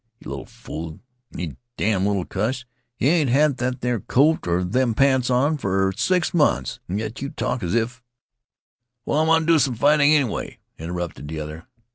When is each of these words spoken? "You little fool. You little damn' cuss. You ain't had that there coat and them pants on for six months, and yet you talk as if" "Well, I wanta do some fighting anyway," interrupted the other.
"You 0.19 0.31
little 0.31 0.47
fool. 0.47 0.99
You 1.29 1.49
little 1.49 1.57
damn' 1.77 2.25
cuss. 2.25 2.65
You 2.97 3.07
ain't 3.09 3.29
had 3.29 3.57
that 3.57 3.81
there 3.81 3.99
coat 3.99 4.47
and 4.47 4.73
them 4.73 4.95
pants 4.95 5.29
on 5.29 5.59
for 5.59 5.93
six 5.95 6.33
months, 6.33 6.79
and 6.89 6.97
yet 6.97 7.21
you 7.21 7.29
talk 7.29 7.61
as 7.61 7.75
if" 7.75 8.01
"Well, 9.05 9.19
I 9.19 9.25
wanta 9.25 9.45
do 9.45 9.59
some 9.59 9.75
fighting 9.75 10.11
anyway," 10.11 10.57
interrupted 10.79 11.27
the 11.27 11.39
other. 11.39 11.67